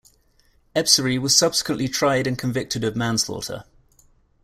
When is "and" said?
2.25-2.35